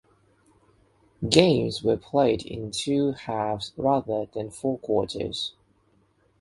Games 1.29 1.83
were 1.83 1.95
played 1.95 2.43
in 2.43 2.71
two 2.71 3.11
halves 3.11 3.71
rather 3.77 4.25
than 4.33 4.49
four 4.49 4.79
quarters. 4.79 5.53